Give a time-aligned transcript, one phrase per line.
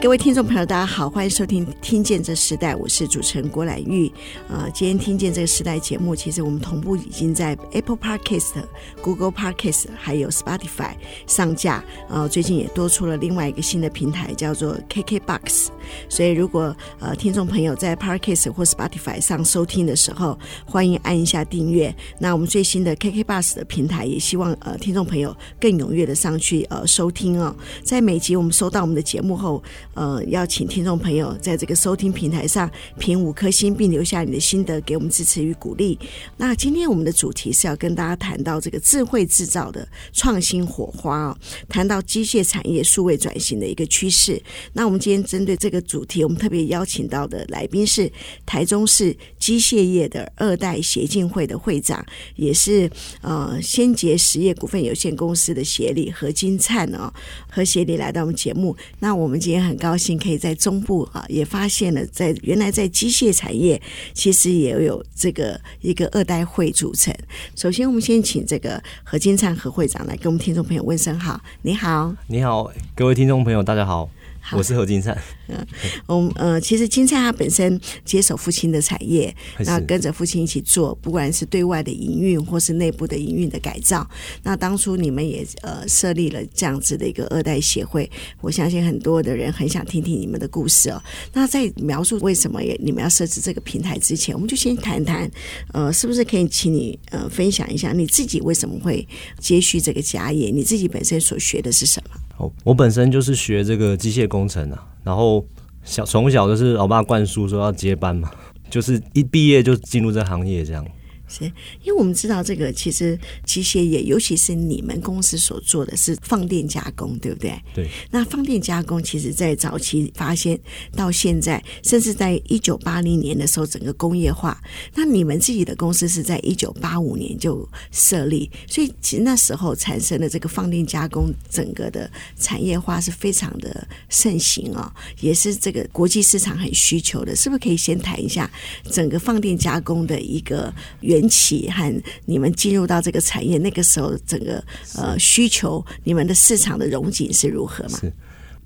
[0.00, 4.10] 各位听众朋友，大家好，欢迎收听《听见这时代》，我是主持人郭兰玉。
[4.48, 8.62] 呃，今天《听见这个时代》节目，其实我们同步已经在 Apple Podcast、
[9.02, 10.92] Google Podcast 还有 Spotify
[11.26, 11.82] 上架。
[12.08, 15.66] 呃，最近也多出了另外一个新的平台，叫做 KKBox。
[16.08, 21.92] 所以，如果呃听众朋友在 Podcast 或 Spotify 上收听的时候，欢迎按一下订阅。
[22.20, 27.52] 那我们最新的 KKBox 的平台，也希望呃听众朋友更踊跃的上去呃收听哦。
[27.82, 29.60] 在每集我们收到我们的节目后，
[29.98, 32.70] 呃，邀请听众朋友在这个收听平台上
[33.00, 35.98] 评五颗星，并留下你的心得，给我们支持与鼓励。
[36.36, 44.40] 那今天我们的主题是要跟大家谈到这个智慧制造的创新火花哦，谈到机械产业数位转型的一个趋势。
[44.72, 48.08] 那我们今天针对这个主题，我们特别邀请到的来宾是
[48.46, 52.06] 台中市机械业的二代协进会的会长，
[52.36, 52.88] 也是
[53.20, 57.12] 呃先杰实业股份有限公司的协理何金灿哦，
[57.58, 58.76] 和协理来到我们节目。
[59.00, 59.88] 那我们今天很高。
[59.88, 63.80] 高兴可以在中部啊，也发现了在原来在机械产业，
[64.12, 67.10] 其实也有这个一个二代会组成。
[67.56, 71.40] 首先，我们先请这个何金灿何会长来跟我们听众朋友问声好。
[71.62, 74.10] 你好，你好，各位听众朋友，大家好。
[74.52, 75.16] 我是何金灿。
[75.48, 75.66] 嗯，
[76.06, 84.08] 我们呃，其实金灿他本身接手父亲的产业，那跟着父亲一起做，不管是对外的营运或是内部的营运的改造。
[84.42, 88.10] 那当初你们也呃设立了这样子的一个二代协会，
[88.40, 91.02] 我相信很多的人很想听听你们的故事哦。
[91.32, 95.30] 那在描述为什么也你们要设置这个平台之前，我们就先谈谈，
[95.72, 99.06] 呃，是不是可以请你呃分享一下你自己为什么会
[99.38, 100.50] 接续这个家业？
[100.50, 102.20] 你自己本身所学的是什么？
[102.62, 105.44] 我本身就是学这个机械工工程啊，然后
[105.82, 108.30] 小从小就是老爸灌输说要接班嘛，
[108.70, 110.86] 就是一毕业就进入这行业这样。
[111.28, 111.44] 是，
[111.82, 117.60] 因为我们知道这个其实机械业，尤其是你们公司所做的是放电加工，对不对？
[117.74, 117.88] 对。
[118.10, 120.58] 那放电加工，其实在早期发现
[120.96, 124.60] 到现在，甚至在一九八零年的时候，整个工业化。
[124.94, 134.90] 那你们自己的公司是在一九八五年就设立，所以其实那时候产生的这个放电加工，整个的产业化是非常的盛行哦，
[135.20, 137.36] 也是这个国际市场很需求的。
[137.36, 138.50] 是不是可以先谈一下
[138.90, 144.62] 整个放电加工的一个原缘起和你们进入到这个产业，那个时候整个
[144.96, 147.98] 呃需求，你们的市场的融景是如何吗？
[148.00, 148.12] 是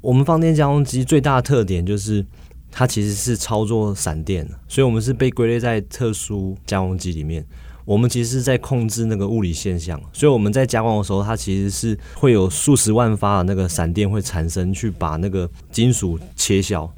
[0.01, 2.25] 我们放电加工机最大的特点就是
[2.71, 7.45] 它其实是操作闪电，所以我们是被归类在特殊加工机里面。
[7.85, 16.89] 我们其实是在控制那个物理现象，所以我们在加工的时候，它其实是会有数十万发的那个闪电会产生，去把那个金属切削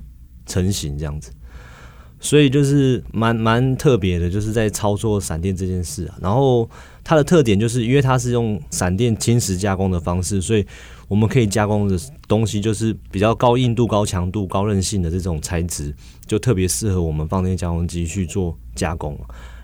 [0.44, 1.30] 成型这样子。
[2.24, 6.16] 所以就是蛮蛮特别的，就是在操作闪电这件事啊。
[6.22, 6.66] 然后
[7.04, 10.64] 它的特点就是，因为它是用闪电侵蚀加工的方式，所以
[11.06, 15.94] 我们可以加工的东西就是比较高硬度、高强度、高韧性的这种材质，
[16.26, 19.14] 就特别适合我们放电加工机去做加工。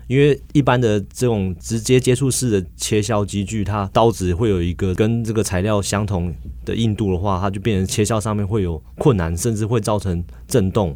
[0.07, 6.31] 因为一般的这种直接接触式的切削机具，它刀子会有一个跟这个材料相同
[6.63, 10.95] 的硬度的话，它就变成切削上面会有困难，甚至会造成震动。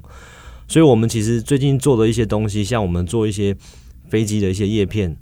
[0.68, 3.56] 所以，我们其实最近做的一些东西，像我们做一些
[4.10, 5.16] 飞机的一些叶片，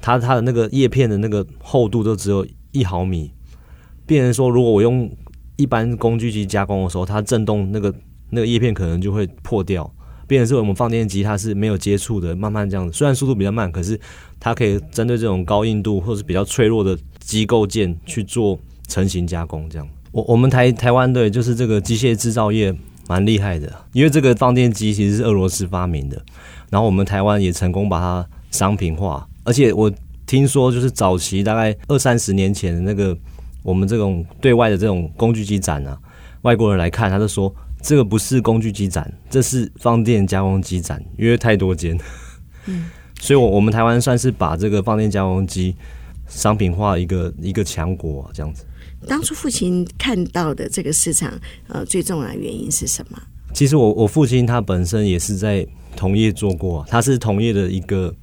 [0.00, 3.30] 它它的那个叶片的那个厚度都只有一毫米。
[4.04, 5.08] 变成说，如果我用
[5.56, 7.94] 一般工具机加工的时候，它震动那个
[8.30, 9.88] 那个叶片可能就会破掉。
[10.26, 13.98] 变成是我们放电机它是没有接触的，慢慢这样子，虽然速度比较慢，可是
[14.40, 19.68] 它可以针对这种高硬度或是比较脆弱的机构件去做成型加工。
[19.70, 22.74] 这样，我我们台台湾队就是这个机械制造业。
[23.08, 26.22] 蛮厉害的，因为这个放电机其实是俄罗斯发明的，
[26.70, 29.92] 然后我们台湾也成功把它商品化，而且我
[30.26, 33.16] 听说就是早期大概二三十年前的那个
[33.62, 35.98] 我们这种对外的这种工具机展啊，
[36.42, 41.98] 外国人来看，他就说这个不是工具机展，这是放电加工机展，因为太多间，
[42.66, 42.88] 嗯，
[43.20, 45.76] 所以我我们台湾算是把这个放电加工机
[46.28, 48.64] 商品化一个一个强国啊，这样子。
[49.06, 51.32] 当初父亲看到的这个市场，
[51.68, 53.20] 呃，最重要的原因是什么？
[53.52, 58.14] 其实我我父亲他本身也是在同业做过，他是同业的一个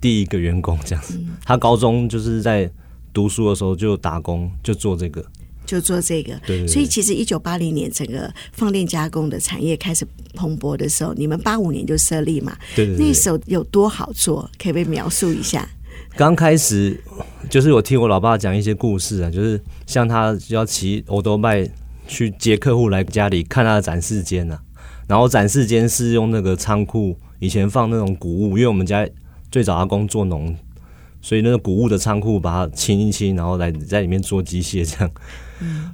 [0.00, 1.14] 第一个员工这样子。
[1.16, 2.70] 嗯、他高中就是在
[3.12, 5.24] 读书的时候就打工，就做这个，
[5.64, 6.34] 就做这个。
[6.46, 6.68] 对，对，对。
[6.68, 12.54] 所以其实一九八零年整个放电加工的产业开始蓬勃的时候，你们八五年就设立嘛。
[12.76, 13.06] 对，对对。
[13.06, 14.42] 那时候有多好做？
[14.58, 15.66] 可不可以描述一下？
[16.16, 16.98] 刚开始
[17.50, 21.68] 就是我听我老爸讲一些故事啊，就是像他要骑欧兜拜
[22.06, 24.60] 去接客户来家里看他的展示间啊，
[25.06, 29.06] 然后展示间是用那个仓库，以前放那种谷物，因为我们家
[29.50, 30.54] 最早阿公做农，
[31.20, 35.10] 所以那个谷物的仓库把它清一清，然后来在里面做机械这样。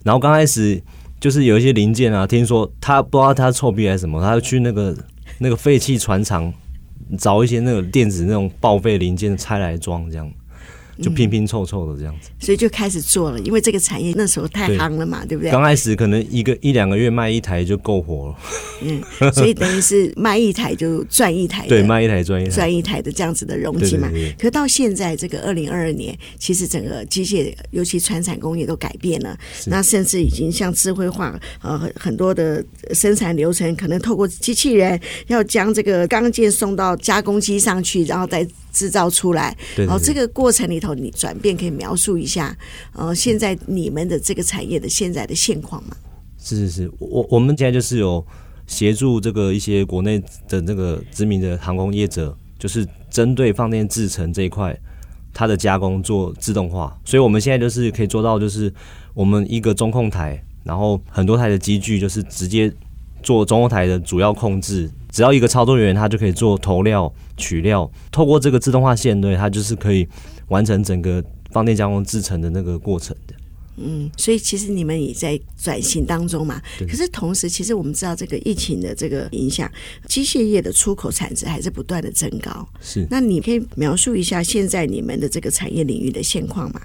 [0.05, 0.83] 然后刚开始
[1.21, 4.97] 就是有一些零件啊，听说他不知道他臭屁还是什么，他就去那个
[5.39, 6.53] 那个废弃船厂
[7.19, 10.31] 找一些那个电子那种报废零件拆来装这样。
[11.03, 13.39] 就拼拼凑凑的这样子，所以就开始做了。
[13.41, 15.51] 因为这个产业那时候太夯了嘛，对，对不对？
[15.51, 18.37] 刚开始可能一个一两个月卖一台就够火了。
[18.83, 24.09] 嗯，所以等于是卖一台就赚一台，对，卖一台赚一台，赚一台的这样子的容积嘛。
[24.09, 29.37] 对对对对，可到现在这个二零二二年，其实整个机械，尤其传产工业都改变了。
[29.67, 34.99] 那甚至已经像智慧化，呃，很多的生产流程可能透过机器人
[35.29, 38.47] 要将这个钢件送到加工机上去，然后再。
[38.73, 42.57] 制造出来，然后这个过程里头，你转变可以描述一下，
[42.93, 45.97] 呃，现在你们的这个产业的现在的现况吗？
[46.39, 48.25] 是是是，我我们现在就是有
[48.67, 54.79] 协助这个一些国内的那个知名的航空业者，就是针对放电制程这一块，
[55.35, 58.73] 它的加工做自动化，所以我们现在就是可以做到，就是
[59.13, 62.73] 我们一个中控台，然后很多台的机具，就是直接
[63.23, 64.91] 做中控台的主要控制。
[65.11, 70.09] 只要一个操作员，他就可以做投料、取料，透过这个自动化线，对，它就是可以
[70.49, 73.35] 完成整个放电加工制成的那个过程的。
[73.83, 76.61] 嗯，所以其实你们也在转型当中嘛。
[76.81, 79.71] 可是同时，其实我们知道这个疫情的这个影响，
[80.07, 82.69] 机械业的出口产值还是不断的增高。
[82.81, 86.81] 是，那你可以描述一下现在你们的这个产业领域的现况吗？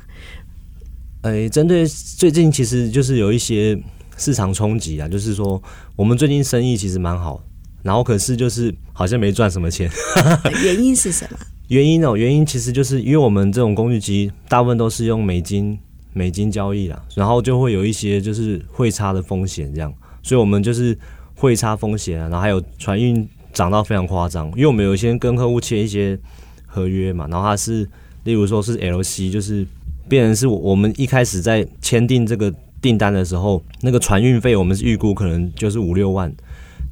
[1.23, 3.77] 哎，针对最近其实就是有一些
[4.15, 5.61] 市场冲击啊，就是说
[5.97, 7.43] 我们最近生意其实蛮好。
[7.85, 9.87] 然后可是就是好像没赚什么钱，
[10.65, 11.37] 原因是什么？
[11.67, 15.77] 原因哦，原因其实就是因为我们这种工具机大部分都是用美金
[16.11, 19.93] 美金交易啦，然后就会有一些就是汇差的风险这样，
[20.23, 20.97] 所以我们就是
[21.35, 26.17] 汇差风险啊，然后还有船运涨到非常夸张，因为我们有些跟客户签一些
[26.65, 27.87] 合约嘛，然后它是
[28.23, 29.63] 例如说是 LC，就是
[30.09, 32.51] 变成是我们一开始在签订这个
[32.81, 36.33] 订单的时候，那个船运费我们是预估可能就是五六万。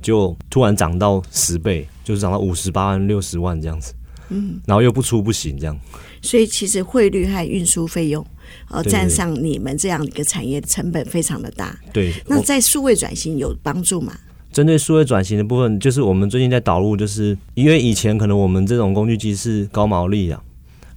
[0.03, 3.93] 就突然涨到十倍，就是涨到五十八万、六十万这样子，
[4.29, 5.75] 嗯，然后又不出不行这样，
[6.21, 8.23] 所以其实汇率和运输费用，
[8.69, 11.75] 呃，占上你们这样一个产业成本非常的大。
[11.91, 14.13] 对，那在数位转型有帮助吗？
[14.51, 20.39] 针对数位转型的部分，就是我们最近在导入，就是因为以前可能我们这种工具机是高毛利啊，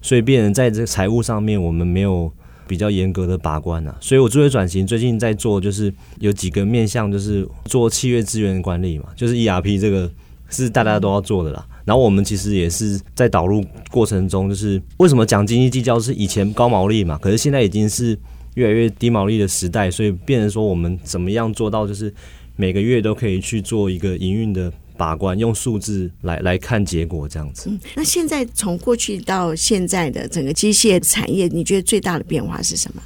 [0.02, 2.30] 所以变成在这个财务上面我们没有。
[2.66, 10.10] 比较严格的把关啊，所以我作为转型，最近在做就是有几个面向，就是做契约资源管理嘛，就是 ERP 这个
[10.48, 11.66] 是大家都要做的啦。
[11.84, 18.18] 然后我们其实也是在导入过程中，就是为什么讲经济计较是以前高毛利嘛，可是现在已经是
[18.54, 22.12] 越来越低毛利的时代，所以变成说我们怎么样做到就是
[22.56, 24.72] 每个月都可以去做一个营运的。
[24.96, 27.68] 把关用数字来来看结果，这样子。
[27.68, 33.02] 嗯，那现在从过去到现在的整个机械产业，你觉得最大的变化是什么？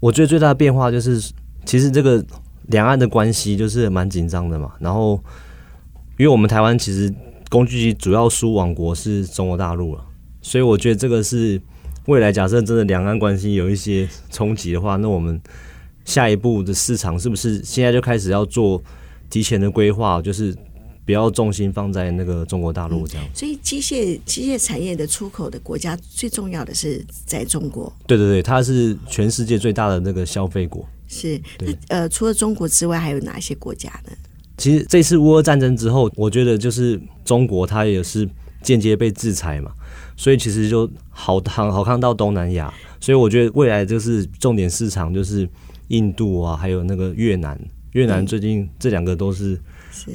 [0.00, 1.32] 我觉得最大的变化就是，
[1.64, 2.22] 其实这个
[2.66, 4.72] 两岸的关系就是蛮紧张的嘛。
[4.78, 5.18] 然后，
[6.18, 7.12] 因为我们台湾其实
[7.48, 10.04] 工具机主要输往国是中国大陆了，
[10.42, 11.58] 所以我觉得这个是
[12.06, 15.40] 未来假设真的两岸关系有一些冲击的话，那我们
[16.04, 18.82] 下一步的市场是不是现在就开始要做
[19.30, 20.20] 提前的规划？
[20.20, 20.54] 就是。
[21.06, 27.92] 不要重心放在那个中国大陆这样，所以机械机械产业的出口的国家最重要的是在中国。
[28.06, 30.88] 对对对，它是全世界最大的那个消费国。
[31.06, 34.12] 是，那呃，除了中国之外，还有哪些国家呢？
[34.56, 38.26] 其实这次乌俄战争之后，我觉得就是中国它也是
[38.62, 39.70] 间接被制裁嘛，
[40.16, 45.46] 所以其实就好好好看到东南亚，所以我觉得未来就是重点市场就是
[45.88, 47.60] 印度啊，还有那个越南。
[47.92, 49.60] 越南最近这两个都是。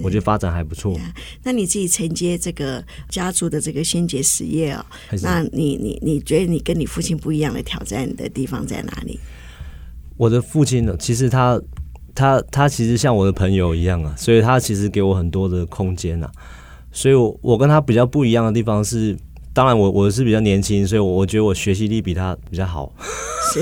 [0.04, 1.00] 我觉得发展还不错。
[1.44, 4.86] 那你自己承接这个家族的这个先杰实业哦，
[5.22, 9.20] 那你你你觉得你跟你父亲不一样的挑战的地方在哪里？
[10.18, 11.62] 我的父亲呢，其实他
[12.14, 16.32] 他他其实像我的朋友一样啊，所以他其实给我很多的空间啊。
[16.92, 19.18] 所以我我跟他比较不一样的地方是，
[19.54, 22.92] 当然我我是比较年轻，所以我我觉得我学习力比他比较好。
[23.54, 23.62] 是。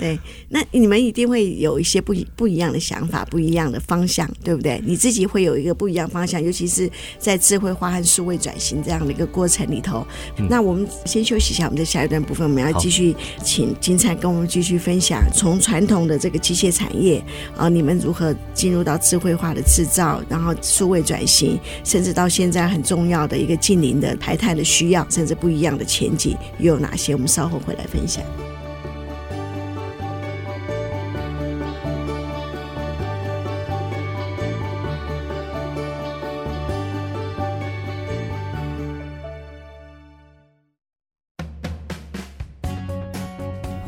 [0.00, 4.82] 对，那你们一定会有一些不不一样的想法，不一样的方向，对不对？
[4.84, 10.06] 你自己会有一个不一样方向，尤其是在智慧化和数位转型这样的一个过程里头。
[10.38, 13.14] 嗯、那我们先休息一下，我们的下一段部分我们要继续
[13.44, 17.22] 请金灿跟我们继续分享，从传统的这个机械产业
[17.54, 27.12] 啊，你们如何进入到智慧化的制造，然后数位转型，甚至到现在很重要的一个近邻的排碳的需要，甚至不一样的前景又有哪些？
[27.12, 28.24] 我们稍后回来分享。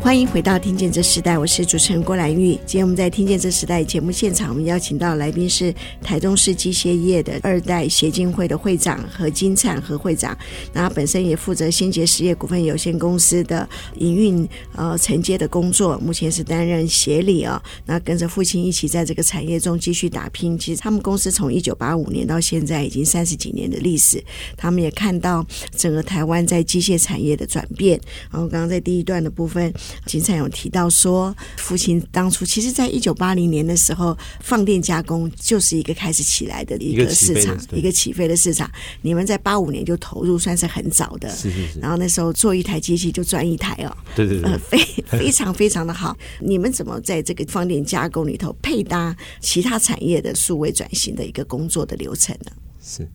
[0.02, 2.54] 欢迎回到《听见这时代》，我是主持人郭兰玉。
[2.66, 10.36] 今天我们在《听见这时代》节目现场，我们邀请到来宾是台中市机械业的二代协进会的会长何金灿何会长。
[10.72, 20.58] 那本身也负责新捷实业股份有限公司的营运呃承接的工作，目前是担任协理啊、那跟着父亲一起在这个产业中继续打拼。
[20.58, 24.22] 其实他们公司从一九八五年到现在已经三十几年的历史，
[24.56, 27.98] 他们也看到整个台湾在机械产业的转变。
[28.32, 29.72] 然后刚刚在第一段的部分。
[30.06, 38.70] 金灿有提到说，父亲当初其实，在一九八零年的时候，放电加工就是一个开始起来的一个市场，一个起飞的市场。
[39.00, 41.28] 你们在八五年就投入，算是很早的。
[41.30, 41.80] 是是是。
[41.80, 43.96] 然后那时候做一台机器就赚一台哦。
[44.14, 44.50] 对对对。
[44.50, 46.16] 呃，非非常非常的好。
[46.40, 52.52] 你们怎么在这个放电加工里头配搭其他产业的数位转型的一个工作的流程呢？
[52.82, 53.08] 是。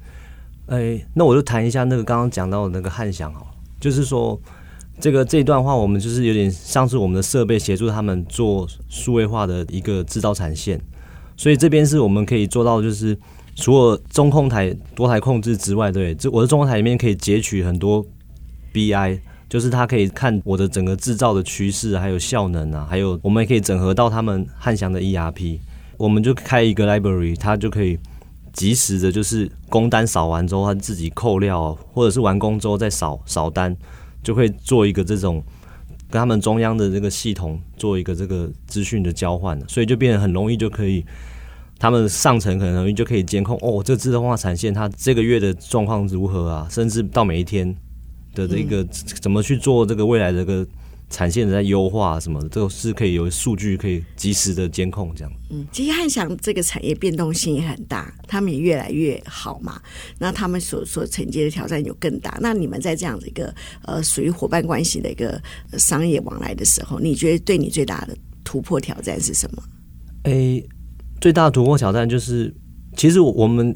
[0.68, 3.46] 哎，那我就谈一下那个刚刚讲到的那个汉翔哦，
[3.80, 4.40] 就是说。
[5.00, 10.82] 这个这一段话，我们就是有点像是我们的设备协助他们做数位化的一个制造产线，
[11.36, 13.16] 所以这边是我们可以做到，就是
[13.56, 18.04] 除了中控台多台控制之外，对，这我的中控台里面可以截取很多
[18.74, 25.60] BI，就是它可以看我的整个制造的趋势，还有效能啊，还有我们也可以整合到他们汉翔的 ERP，
[25.98, 28.00] 我们就开一个 library，它就可以
[28.52, 33.78] 及时的，就是工单扫完之后，它自己扣料，或者是完工之后再扫扫单。
[34.28, 35.42] 就会做一个这种
[36.12, 41.02] 跟他们中央的这个系统做一个这个资讯的交换，所以就变得很容易就可以，
[41.80, 47.74] 他们上层很容易就可以监控哦，这自动化产线它这个月的状况如何啊，甚至到每一天
[48.36, 48.84] 的这个
[49.22, 50.68] 怎么去做这个未来的这个。
[51.10, 55.32] 产线在优化什么的，都是可以有数据可以及时的监控这样。
[55.50, 59.82] 嗯，其实汉翔这个产业变动性也很大，他们也越来越好嘛。
[60.20, 62.38] 那他们所所承接的挑战有更大。
[62.42, 65.42] 那你们在这样的一个呃属于伙伴关系的一个
[65.78, 69.64] 商业往来的时候，你觉得对你最大的突破挑战是什么？
[70.24, 70.70] 诶、欸，
[71.22, 72.54] 最大的突破挑战就是，
[72.98, 73.74] 其实我们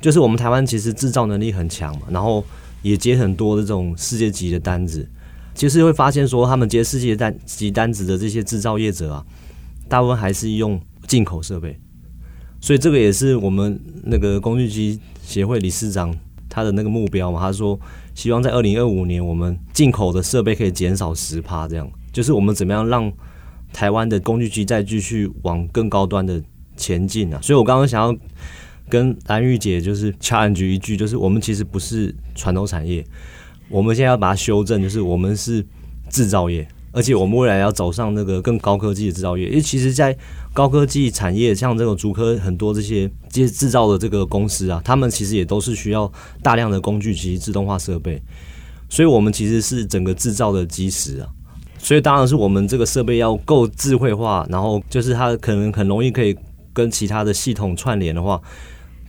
[0.00, 2.42] 就是我们台湾其实制造能力很强嘛，然后
[2.80, 5.06] 也接很多的这种世界级的单子。
[5.54, 9.24] 其实会发现说，他们接世界单级单子的这些制造业者啊，
[9.88, 11.78] 大部分还是用进口设备，
[12.60, 16.16] 所以这个也是我们那个工具机协会理事长
[16.48, 17.40] 他的那个目标嘛。
[17.40, 17.78] 他说，
[18.14, 23.12] 希望在二零二五年，我们进口的设备可以减少十趴，这样就是我们怎么样让
[23.72, 26.42] 台湾的工具机再继续往更高端的
[26.76, 27.38] 前进啊。
[27.42, 28.16] 所以我刚刚想要
[28.88, 33.04] 跟兰玉姐就是掐一句，就是我们其实不是传统产业。
[33.70, 35.64] 我们现在要把它修正，就是我们是
[36.10, 39.46] 制造业，而且我们未来要走上那个更高科技的制造业。
[39.46, 40.16] 因为其实，在
[40.52, 46.10] 高科技产业，像这种竹科很多这些这些制造的这个公司啊，他们其实也都是需要
[46.42, 48.20] 大量的工具及自动化设备。
[48.88, 51.28] 所以，我们其实是整个制造的基石啊。
[51.78, 56.36] 所以，当然是我们这个设备要够智慧化，然后就是它可能很容易可以
[56.72, 58.42] 跟其他的系统串联的话。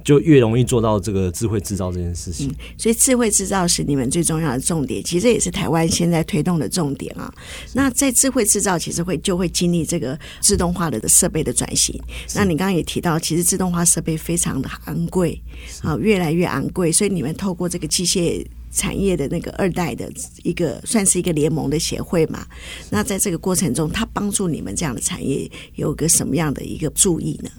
[0.04, 2.48] 就越容易做到这个智慧制造这件事情。
[2.48, 7.34] 嗯，所以智慧制造是你们最重要的重点，其实也是台湾现在推动的重点啊。
[7.74, 12.00] 那在智慧制造，其实会就会经历这个自动化的设备的转型。
[12.36, 15.42] 那你刚刚也提到，其实自动化设备非常的昂贵
[15.82, 16.92] 啊，越来越昂贵。
[16.92, 20.12] 所以你们透过这个机械产业的那个二代的
[20.44, 22.46] 一个，算是一个联盟的协会嘛。
[22.90, 27.50] 那在这个过程中，它帮助你们这样的产业有个什么样的一个注意呢？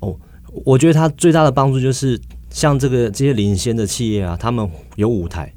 [0.00, 0.18] 哦。
[0.64, 5.52] 我觉得它最大的帮助就是，像这个这些领先的企业啊，他们有舞台。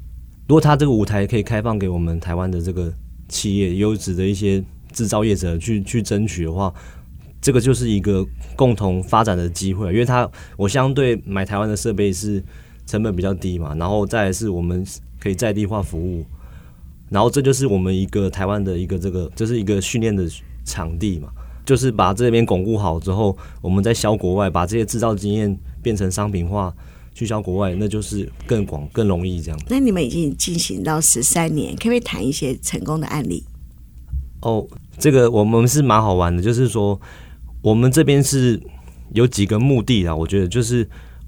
[0.46, 2.92] 如果他这个舞台可以开放给我们台湾的这个
[3.28, 4.60] 企业优质的一些
[4.92, 6.74] 制造业者去去争取的话，
[7.40, 9.92] 这个就是一个共同发展的机会。
[9.92, 12.42] 因为它我相对买台湾的设备是
[12.84, 14.84] 成本比较低嘛，然后再来是我们
[15.20, 16.26] 可以在地化服务，
[17.08, 20.28] 然后这就是我们一个台湾的一个这个，就是一个训练的
[20.64, 21.28] 场地嘛。
[21.70, 26.74] 就是把这边巩固好之后，我们再销国外，把这些制造经验变成商品化，
[27.14, 29.60] 去销国外，那就是更广、更容易这样。
[29.68, 33.44] 那你们已经进行到十三年，可不可以谈一些成功的案例？
[34.40, 34.66] 哦，
[34.98, 37.00] 这个我们是蛮好玩的，就是说
[37.62, 38.60] 我们这边是
[39.12, 40.84] 有几个目的啊，我觉得就是。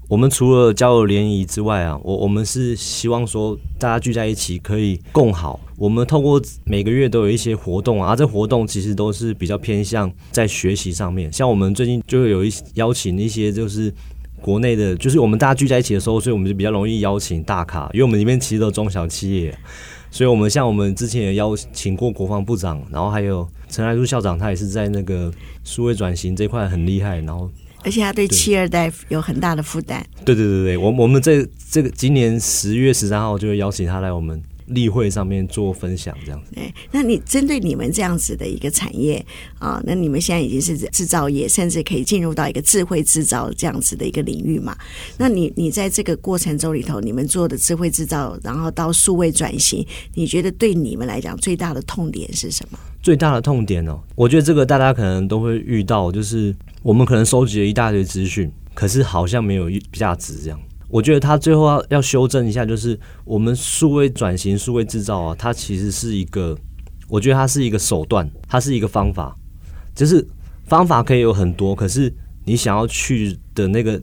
[0.09, 5.59] 我们除了交友联谊之外啊，我我们是希望说大家聚在一起可以共好。
[5.77, 11.31] 我们透过每个月都有一些活动啊，这活动其实都是比较偏向在学习上面。
[11.31, 13.91] 像我们最近就有一邀请一些就是
[14.41, 19.57] 国内的，就是我们大家聚在一起的时候，所以我们就比较容易邀请大咖，因为我们里面其实都中小企业，
[20.11, 25.33] 所以我们像我们之前也邀请过国防部长，然后还有陈来书校长，他也是在那个
[25.63, 27.49] 数位转型这块很厉害，然后。
[27.83, 30.05] 而且他对七二代有很大的负担。
[30.25, 36.51] 对对对对，我我们这这个今年十月十三号就会邀请他来我们例会上面做分享，这样子。
[36.55, 39.23] 对，那你针对你们这样子的一个产业
[39.59, 44.75] 啊，那你们现在已经是制造业，甚至可以进入到一个智慧制造这样子的一个领域嘛？
[45.17, 52.79] 那你你在这个过程中里头，你们做的智慧制造，然后到数位转型，你觉得对你们来讲最大的痛点是什么？
[53.03, 56.55] 最大的痛点哦，我觉得这个大家可能都会遇到，就是。
[56.83, 60.59] 我们可能收集了一大堆资讯，可是好像没有价值这样。
[60.89, 66.53] 我觉得他最后要要修正一下，就是我们数位转型、数位制造啊，它其实是一个，
[67.07, 69.33] 我觉得它是一个手段，它是一个方法，
[69.95, 70.27] 就是
[70.65, 73.97] 方法可以有很多，可是你想要去的那个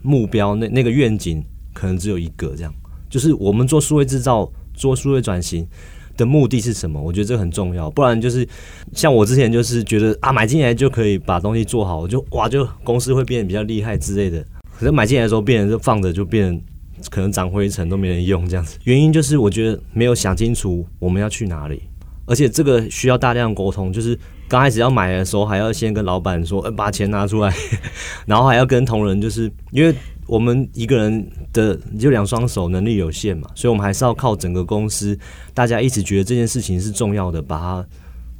[0.00, 2.74] 目标、那那个愿景，可能只有一个这样。
[3.10, 5.68] 就是我们做数位制造、做数位转型。
[6.16, 7.00] 的目的是什么？
[7.00, 8.46] 我觉得这很重要，不然就是
[8.92, 14.44] 像我之前就是觉得啊，买进来就可以把东西做好，我就哇，就公司会变得比较厉害之类的。
[14.78, 16.60] 可是买进来的时候，变成就放着就变
[17.10, 18.78] 可能长灰尘都没人用这样子。
[18.84, 21.82] 原因就是我觉得没有想清楚我们要去哪里，
[22.26, 23.92] 而且这个需要大量沟通。
[23.92, 24.18] 就是
[24.48, 27.54] 刚开始要买的时候，还要先跟老板说，呃，把钱拿出来，
[28.26, 29.94] 然后还要跟同仁，就是因为。
[30.26, 35.18] 我们一个人的就两双手，能力有限嘛，所以我们还是要靠整个公司，
[35.54, 37.86] 大家一直觉得这件事情是重要的，把它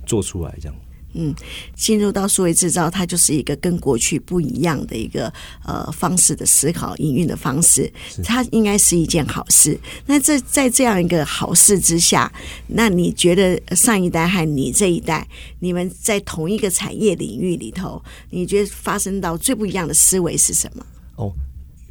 [0.05, 0.77] 做出来，这样。
[1.19, 1.35] 嗯，
[1.75, 5.33] 进入到数位制造，它就是一个跟过去不一样的一个
[5.65, 7.91] 呃方式的思考、营运的方式，
[8.23, 9.81] 它应该是一件好事。
[10.05, 12.31] 那这在这样一个好事之下，
[12.67, 15.27] 那你觉得上一代和你这一代，
[15.61, 20.85] 你们在同一个产业领域里头，你觉得发生到最不一样的思维是什么？
[21.15, 21.33] 哦。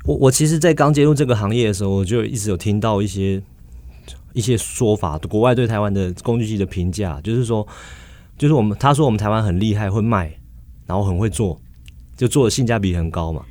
[0.06, 3.42] 我我其实，在刚接入这个行业的时候，我就一直有听到一些
[4.34, 7.68] 一些说法，国外对台湾的工具机的评价，就是说，
[8.38, 10.32] 就是我们他说我们台湾很厉害，会卖，
[10.86, 11.60] 然后很会做，
[12.16, 13.44] 就做的性价比很高嘛。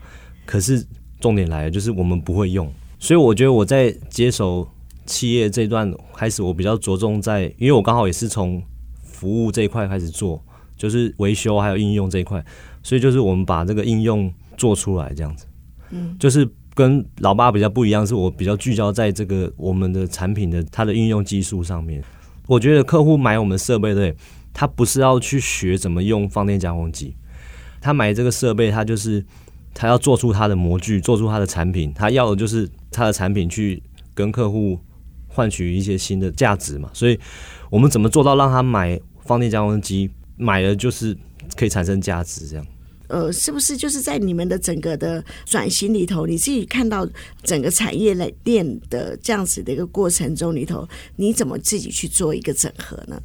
[0.46, 0.86] 可是
[1.18, 2.72] 重点来了，就是我们不会用。
[3.00, 4.66] 所以我觉得我在接手
[5.06, 8.62] 企业这段开始，我比较着重在，因为我刚好也是从
[9.02, 10.40] 服务这一块开始做，
[10.76, 12.44] 就是维修还有应用这一块，
[12.84, 15.46] 所以就是我们把这个应用做出来这样子。
[16.18, 22.02] 就是跟老爸比较不一样，是我比较聚焦在这个我们的产品的它的应用技术上面。
[22.46, 24.14] 我觉得客户买我们设备，对，
[24.52, 27.16] 他不是要去学怎么用放电加工机，
[27.80, 29.24] 他买这个设备，他就是
[29.72, 34.78] 他要做出他的模具，做出他的产品，他要的就是他的产品去跟客户
[35.28, 36.90] 换取一些新的价值嘛。
[36.92, 37.18] 所以，
[37.70, 41.16] 我们怎么做到让他买放电加工机，买了就是
[41.56, 42.66] 可以产生价值这样。
[43.08, 47.06] 呃，是不是就是在你们的整个的转型里头，你自己看到
[47.42, 48.14] 整个产业
[48.44, 53.20] 链的这样子的一个过程中里头，你怎么自己去做一个整合呢？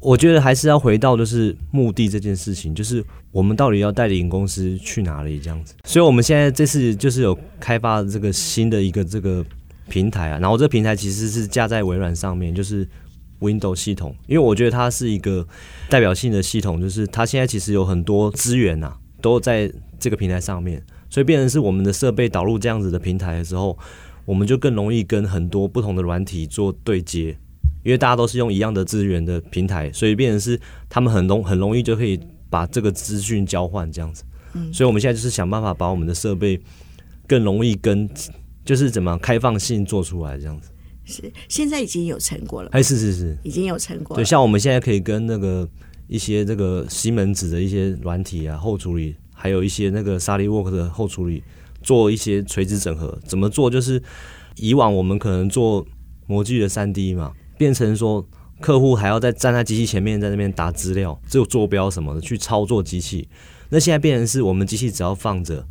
[0.00, 5.74] 我觉得还是要回到就是目的这件事情，就是我们到底要带领公司去哪里这样子。
[5.84, 9.44] 所以我们现在这次就是有开发这个新的一个这个
[9.88, 12.84] 平台啊，然后这个平台其实是架在微软上面，就是
[13.40, 15.46] Windows 系统，因为我觉得它是一个
[15.88, 23.78] 代表性的系统，就是它现在其实有很多资源呐、啊，都在这个平台上面，所以变成是我们的设备导入这样子的平台的时候，
[24.24, 27.36] 我们就更容易跟很多不同的软体做对接，
[27.82, 32.18] 因为大家都是用一样的资源的平台，所以变成是他们很容很容易就可以
[32.50, 34.24] 把这个资讯交换这样子。
[34.54, 36.58] 嗯，所以我们现在就是想办法把我们的设备
[37.26, 38.08] 更容易跟，
[38.64, 40.70] 就是怎么开放性做出来这样子。
[41.06, 42.68] 是，现在已经有成果了。
[42.72, 44.22] 哎，是是是，已经有成果了。
[44.22, 45.66] 对，像我们现在可以跟那个
[46.08, 51.42] 一些这个西门子的一些软体啊、后处理，还有一些那个 SolidWorks 的后处理，
[51.80, 53.16] 做一些垂直整合。
[53.24, 53.70] 怎么做？
[53.70, 54.02] 就是
[54.56, 55.86] 以往我们可能做
[56.26, 58.26] 模具的三 D 嘛，变成说
[58.60, 63.28] 客户还要在站在机器前面，在那边打资料，只有坐标什么的去操作机器。
[63.68, 65.66] 那现在变成是我们机器只要放着，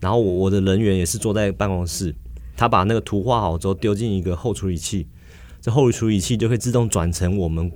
[0.00, 2.14] 然后我我的人员也是坐在办公室。
[2.56, 5.06] 他把那个图画好之后丢进一个后处理器，
[5.60, 7.70] 这后处理器就会自动转成我们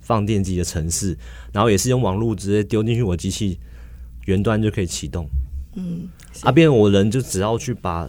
[0.00, 1.16] 放电机的程式，
[1.52, 3.58] 然后也是用网络直接丢进去我机器
[4.26, 5.28] 原端就可以启动。
[5.76, 6.08] 嗯，
[6.42, 8.08] 啊，变我人就只要去把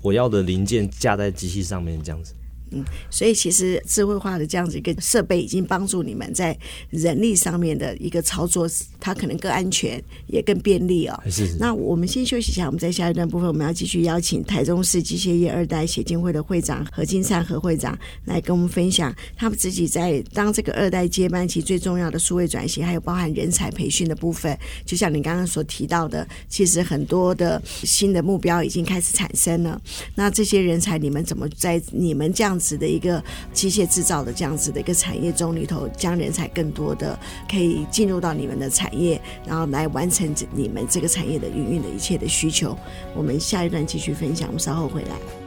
[0.00, 2.34] 我要的零件架在机器上面这样子。
[2.70, 6.56] 嗯，所以其实智慧化的这样子一个设备已经帮助你们在
[6.88, 8.66] 人力上面的一个操作，
[9.02, 11.20] 它可能更安全也更便利哦。
[11.24, 11.56] 是是。
[11.58, 24.56] 那我们先休息一下，我们在下一段部分我们要继续邀请台中市机械业二代协进会的会长何金灿何会长来跟我们分享他们自己在当这个二代接班期最重要的数位转型，还有包含人才培训的部分。
[24.86, 29.80] 就像你刚刚所提到的，其实很多的新的目标已经开始产生了。
[30.14, 37.18] 那这些人才，你们怎么在你们这样子的一个机械制造的这样子的一个产业中里头，将人才更多的
[37.50, 42.76] 可以进入到你们的产业，然后来完成这你们这个产业的营运的一切的需求？
[43.14, 45.41] 我们下一段继续分享，我们稍后回来。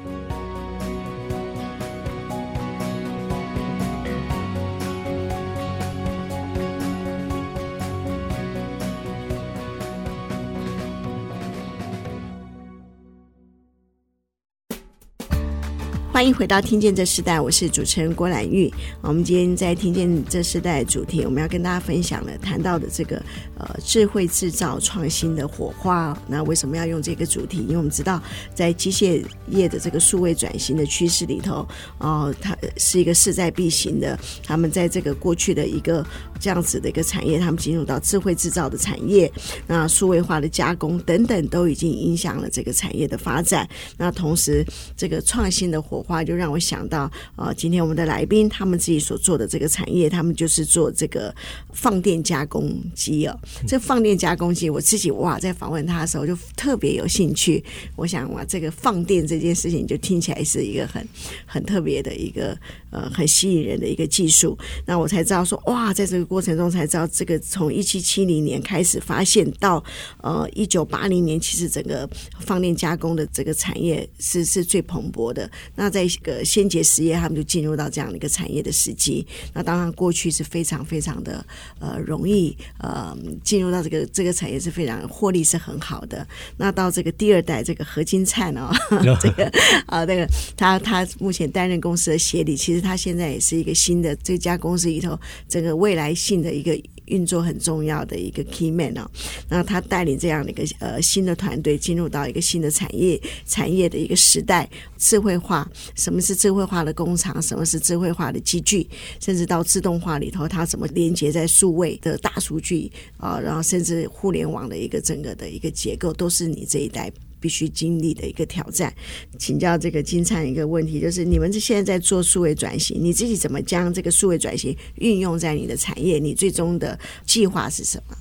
[16.16, 18.74] 欢迎回到《听见这时代》，我是主持人郭兰玉。
[19.02, 23.22] 我们今天在《听见这时代》主题，我们要跟大家分享的，谈到的这个
[23.60, 26.18] 呃智慧制造创新的火花。
[26.26, 27.58] 那为什么要用这个主题？
[27.64, 28.24] 因为我们知道，
[28.54, 34.18] 在机械业的这个数位转型的趋势里头，哦、它是一个势在必行的。
[34.42, 36.02] 他们在这个过去的一个
[36.40, 39.30] 这样子的一个产业，他们进入到智慧制造的产业，
[39.68, 43.68] 那数位化的加工等等，都已经影响了这个产业的发展。
[43.98, 51.34] 那同时，这个创新的火话就让我想到，呃，今天我们的来宾他们自己所做的这个产业，他们就是做这个
[51.74, 53.38] 放电加工机哦。
[53.68, 57.64] 这放电加工机，我自己哇，在访问他的时候就特别有兴趣。
[57.96, 61.08] 我想哇，这个放电这件事情就听起来是一个很
[61.46, 62.58] 很特别的一个
[62.96, 64.58] 呃很吸引人的一个技术。
[64.86, 69.84] 那我才知道说哇，在这个过程中才知道，这个从一七七零年开始发现到
[70.22, 75.50] 呃一九八零年，其实整个放电加工的这个产业是是最蓬勃的。
[75.76, 79.26] 那在一个先杰实业，他们就进入到这样的一个产业的时机。
[79.54, 81.46] 那当然，过去是非常非常的
[81.80, 86.26] 呃容易呃进入到这个这个产业是非常获利是很好的。
[86.58, 88.72] 那到这个第二代，这个何金灿哦，
[89.20, 89.52] 这个
[89.88, 96.80] 啊那个他他目前担任公司的协理，其实他现在也是一个新的这家公司里头整个未来性的一个。
[97.08, 99.08] 运作很重要的一个 key man 哦，
[99.48, 104.68] 那他带领这样的一个呃新的团队进入到一个新的产业产业的一个时代，
[104.98, 107.40] 智慧化，什么是智慧化的工厂？
[107.40, 108.90] 什么是智慧化的机具？
[109.20, 113.40] 甚至到自动化里头，它怎么连接在数位的大数据啊？
[113.40, 117.14] 然后甚至互联网的一个整个的一个结构，都是你这一代。
[117.46, 118.92] 必须经历的一个挑战，
[119.38, 126.18] 请教这个金灿一个问题，就是你们现在在做数位转型，你自己怎么将这个数位转型运用在你的产业？
[126.18, 128.18] 你最终的计划是什么？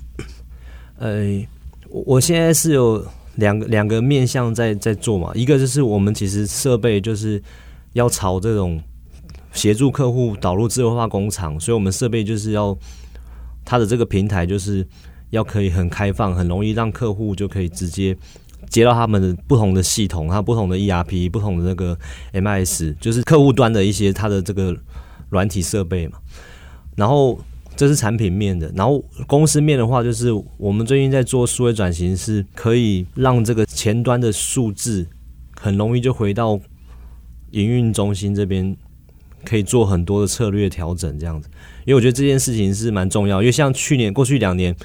[1.03, 1.43] 呃，
[1.89, 3.03] 我现在是有
[3.37, 7.41] 两个两个面向在在做嘛，一个就是我们其实设备就是
[7.93, 8.79] 要朝这种
[9.53, 12.77] 协助客户导入智慧化工厂，所以我们设备就是要
[13.65, 14.87] 它的这个平台就是
[15.31, 18.15] 要可以很开放，很容易让客户就可以直接。
[18.69, 21.97] 接到他们的不同的系统，它不同的 ERP，不同的那个
[22.33, 24.75] MS，就是客户端的一些它的这个
[25.29, 26.17] 软体设备嘛。
[26.95, 27.39] 然后
[27.75, 35.07] 这是产品面的，然后公司面的话，就是我们最近在做数位转型，是可以让这个前端的数字
[35.59, 36.59] 很容易就回到
[37.51, 38.75] 营运中心这边，
[39.43, 41.49] 可以做很多的策略调整这样子。
[41.85, 44.75] 因为我觉得这件事情是蛮重要，因为像去年过去两年，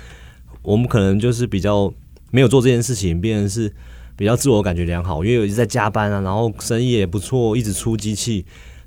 [0.63, 1.93] 我们可能就是比较。
[2.31, 3.73] 没有做这件事情，变成是
[4.17, 8.45] 比较自我感觉良好，因为我一直在加班啊，然后生意也不错，一直出机器，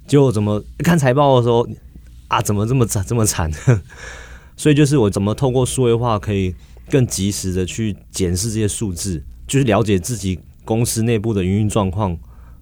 [0.08, 1.68] 结果怎么看财报的时候
[2.28, 3.52] 啊，怎么这么惨这么惨？
[4.56, 6.54] 所以就是我怎么透过数位化，可以
[6.90, 12.18] 更及时的去检视这些数字，就是了解自己公司内部的营运状况，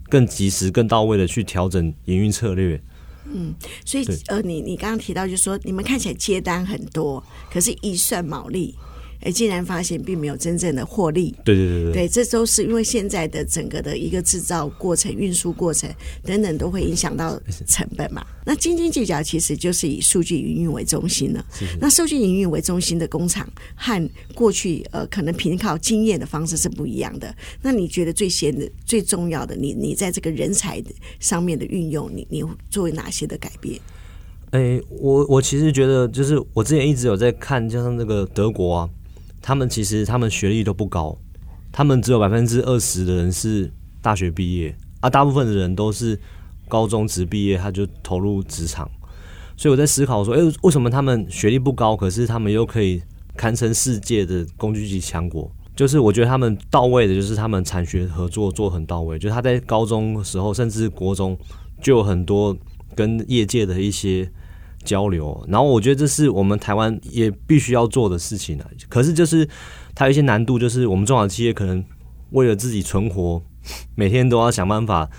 [0.10, 2.82] 更及时、更到位的去调整营运策略。
[3.26, 3.54] 嗯，
[3.86, 8.76] 所以呃，你你刚刚提到就是说，你们看起来接单很多，可是一算毛利。
[9.22, 11.36] 哎，竟然发现并没有真正的获利。
[11.46, 15.90] 对对对对，对，这都是因为现在的整个的一个制造过程、运输过程
[16.24, 18.26] 等等，都会影响到成本嘛。
[18.46, 21.46] 那斤斤计较其实就是以数据营运为中心了。
[21.54, 27.34] 是是，那数据营运为中心的工厂和过去呃可能凭靠经验的方式是不一样的。
[27.62, 30.82] 那你觉得最先的、最重要的，你你在这个人才
[31.20, 33.80] 上面的运用，你你作为哪些的改变？
[34.50, 38.90] 哎，我我其实觉得，就是我之前一直有在看，就像那个德国啊。
[39.42, 41.18] 他们其实他们学历都不高，
[41.72, 46.20] 他们只有百分之二十的人是大学毕业，啊，大部分的人都是
[46.68, 48.90] 高中职毕业，他就投入职场。
[49.58, 53.02] 所以我在思考说，诶，为什么他们学历不高，可是他们又可以
[53.36, 55.52] 堪称世界的工具机强国？
[55.76, 61.38] 就是我觉得他们到位的，就是他们产学合作做很到位，就是他在高中时候，甚至国中
[61.82, 62.56] 就有很多
[62.96, 64.30] 跟业界的一些
[64.84, 65.46] 交流。
[65.48, 68.66] 然后我觉得这是我们台湾也必须要做的事情了。
[68.90, 69.48] 可是就是
[69.96, 71.84] 它有一些难度，就是我们中小企业可能
[72.32, 73.42] 为了自己存活，
[73.96, 75.10] 每天都要想办法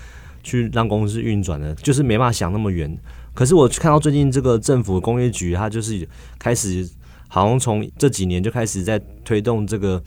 [0.43, 2.97] 去让公司运转的，就是没办法想那么远。
[3.33, 6.87] 可是我看到最近这个政府工业局，它就是开始
[7.27, 10.01] 好像从这几年就开始在推动这个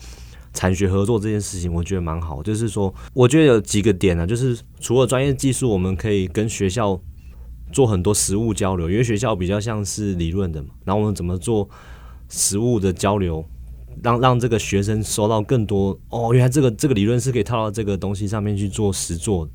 [0.53, 2.42] 产学合作这件事情，我觉得蛮好。
[2.42, 7.01] 就是说，我觉得有几个点呢、就是除了专业技术，我们可以跟学校
[7.72, 10.68] 做很多实物交流，因为学校比较像是理论的嘛。
[10.85, 11.68] 然后我们怎么做
[12.29, 13.44] 实物的交流，
[14.02, 19.48] 让让这个学生收到更多哦，原来这个这个理论是可以套到这个东西上面去做实作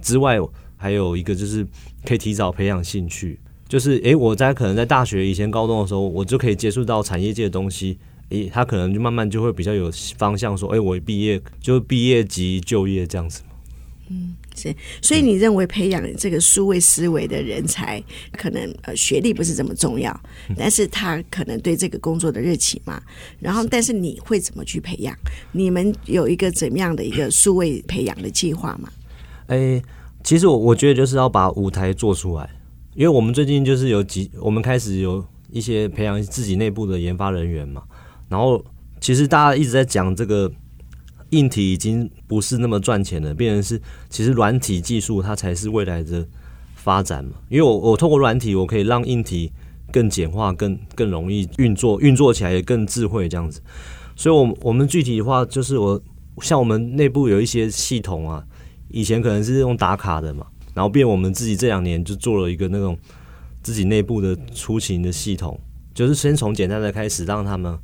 [0.00, 0.38] 之外。
[0.82, 1.62] 还有一个就是
[2.06, 7.98] 可以提早培养兴趣，就是诶，我在可能在大学以前高中的时候，我就可以接触到产业界的东西，
[8.30, 13.42] 诶，他可能就慢慢就会比较有方向，说，诶，我毕业就毕业即就业这样子。
[14.10, 20.20] 嗯，是，所以你认为培养这个数位思维的人才，可能呃学历不是这么重要，
[20.56, 23.00] 但是他可能对这个工作的热情嘛，
[23.38, 25.16] 然后但是你会怎么去培养？
[25.52, 28.90] 你们有一个怎么样的一个数位培养的计划吗？
[29.46, 29.82] 诶。
[30.22, 32.46] 其实我我觉得就是要把舞台做出来，
[32.94, 37.82] 因为我们最近就是有几，我们开始有一些培养自己内部的研发人员嘛。
[38.28, 38.62] 然后
[39.00, 40.52] 其实大家一直在讲这个
[41.30, 46.26] 硬体已经不是那么赚钱了，变成是其实软体技术它才是未来的
[46.74, 47.32] 发展嘛。
[47.48, 49.52] 因为我我透过软体，我可以让硬体
[49.92, 53.60] 更简化、更更容易运作，运作起来也更智慧这样子。
[54.16, 56.02] 所以，我我们具体的话就是我
[56.42, 58.44] 像我们内部有一些系统啊。
[58.92, 62.98] 以前可能是用打卡的嘛，然后变我们自己这两年就做了一个那种
[63.62, 65.56] 自己内部的出勤的系统，
[65.94, 67.78] 就是先从简单的开始，让他们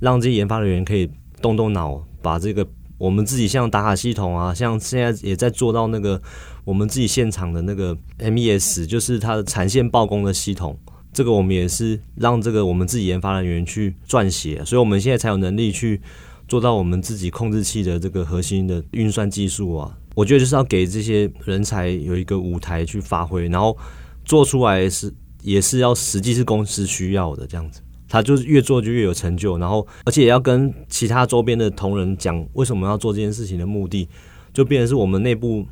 [0.00, 1.06] 让这些研发人员可以
[1.42, 2.66] 动动脑，把这个
[2.98, 6.20] 我们自己像打卡系统啊，像现在也在做到那个
[6.64, 10.78] 我们自己现场的那个 MES，就是它的产线报工的系统，
[11.12, 16.00] 这个我们也是让这个我们自己研发人员去撰写，所以我们现在才有能力去
[16.48, 19.96] 做到我们自己控制器的这个核心的运算技术啊。
[20.14, 23.76] 我觉得就是要给这些人才有一个舞台去发挥，然后
[24.24, 34.08] 做出来是也是要实际是公司需要的这样子，他就是越做就越有成就，然后而且也要跟其他周边的同仁讲为什么要做这件事情的目的，
[34.52, 35.66] 就变成是我们内部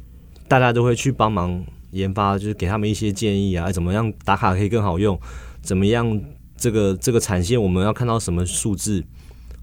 [0.46, 5.18] 大家都会去帮忙研发，就是给他们一些建议啊，怎么样打卡可以更好用，
[5.62, 6.20] 怎么样
[6.59, 9.03] 这个这个产线我们要看到什么数字，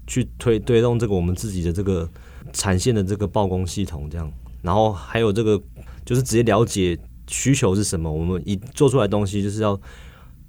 [0.06, 2.08] 去推推动这个我们自己的这个
[2.52, 4.28] 产线的这个曝光系统这样。
[4.62, 5.62] 然后还有这个，
[6.04, 8.10] 就是直接了解需求是什么。
[8.10, 9.80] 我们一做出来东西就是要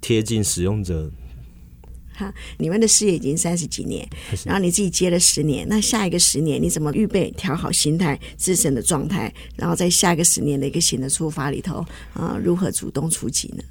[0.00, 1.08] 贴近使用者。
[2.16, 4.08] 好，你们的事业已经三十几年，
[4.44, 11.80] 然后你自己接了十年，那下一个十年你怎么预备调好心态、自身的状态，然后在下一个十年的一个新的出发里头
[12.14, 13.62] 啊、呃，如何主动出击呢？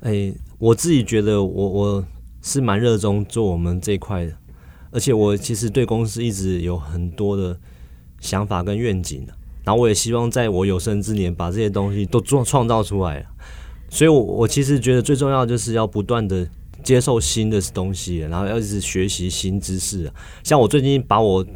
[0.00, 2.04] 哎，我自己觉得我我
[2.42, 4.36] 是蛮热衷做我们这一块的，
[4.90, 7.56] 而且我其实对公司一直有很多的
[8.18, 9.32] 想法跟愿景的。
[9.62, 13.24] 然后我也希望在我有生之年把这些东西都做创造出来，
[13.88, 16.44] 所以我，我我其实觉得最重要的就是要不断的
[16.82, 20.10] 接受新的东西，然后要一直学习新知识。
[20.42, 21.46] 像我最近把我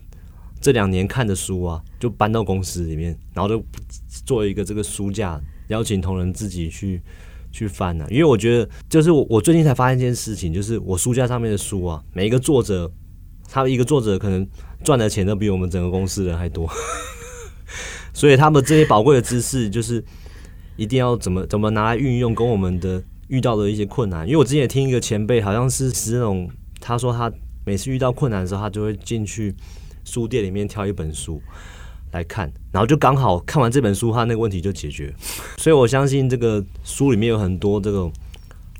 [0.60, 3.62] 这两年看的书啊，就搬到公司里面，然后就
[4.24, 7.02] 做一个这个书架，邀请同仁自己去
[7.52, 8.06] 去翻啊。
[8.10, 12.90] 因为我觉得，就是我我最近才发现一件事情，就是我书架上面的书啊，每一个作者，
[13.48, 14.46] 他一个作者可能
[14.82, 16.68] 赚的钱都比我们整个公司人还多。
[18.14, 20.02] 所以他们这些宝贵的知识，就是
[20.76, 24.26] 一定要怎么怎么拿来运用，跟我们的遇到的一些困难。
[24.26, 27.32] 因为我之前也听一个前辈，好像是是那种，他说他
[27.64, 29.54] 每次遇到困难的时候，他就会进去
[30.04, 31.42] 书店里面挑一本书
[32.12, 35.12] 来看，然后就刚好看完这本书，他那个问题就解决。
[35.58, 38.10] 所以我相信这个书里面有很多这个，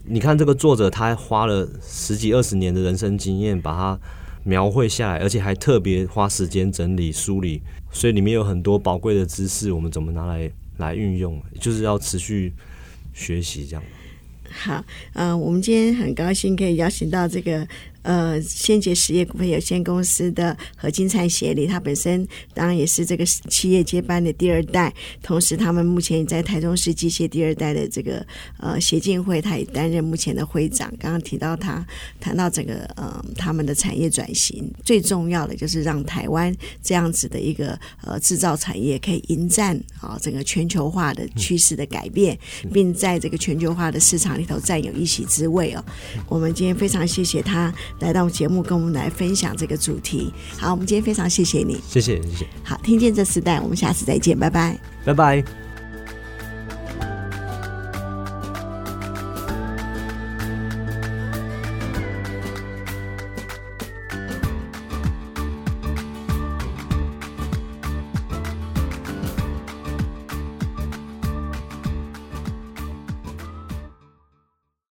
[0.05, 4.01] 你看这个作者他花了十几二十年的人生经验，把它
[4.45, 7.61] 描绘下来，而且还特别花时间整理梳理。
[7.91, 12.53] 所以里面有很多宝贵的知识，我们怎么拿来来运用，就是要持续
[13.13, 13.83] 学习这样。
[14.51, 17.67] 好，嗯、我们今天很高兴可以邀请到这个。
[18.07, 28.25] 呃，先捷实业股份有限公司的何金灿协理，他本身当然也是这个企业接班的第二代，同时他们目前也在台中市机械第二代的这个
[28.61, 30.89] 呃协进会，他也担任目前的会长。
[31.01, 31.85] 刚刚提到他
[32.21, 42.39] 谈到整个呃他们的产业转型，最重要的就是让台湾这样子的一个呃制造产业可以迎战啊整个全球化的趋势的改变，
[42.73, 45.85] 并在这个全球化的市场里头占有一席之位哦。
[46.29, 47.75] 我们今天非常谢谢他。
[48.01, 50.33] 来到节目跟我们来分享这个主题。
[50.59, 52.47] 好，我们今天非常谢谢你，谢谢谢谢。
[52.63, 55.66] 好，听见这时代，我们下次再见，拜拜，拜拜。